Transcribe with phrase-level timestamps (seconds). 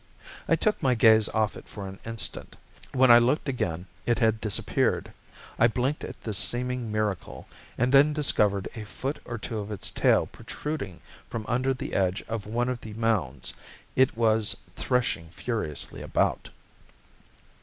[0.47, 2.55] I took my gaze off it for an instant.
[2.91, 5.13] When I looked again it had disappeared.
[5.59, 9.91] I blinked at this seeming miracle and then discovered a foot or so of its
[9.91, 13.53] tail protruding from under the edge of one of the mounds.
[13.95, 16.49] It was threshing furiously about.